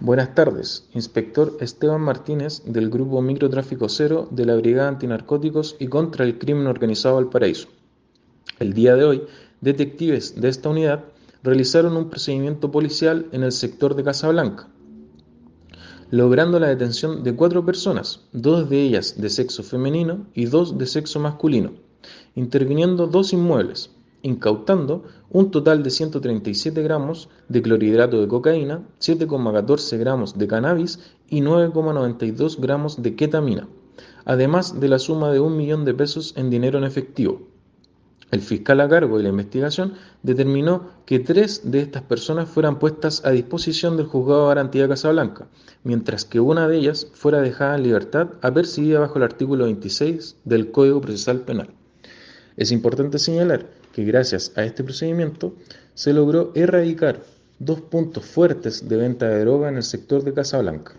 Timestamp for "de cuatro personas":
17.24-18.20